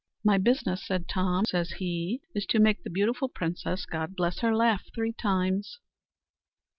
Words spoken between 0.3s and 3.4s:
business," said Tom, says he, "is to make the beautiful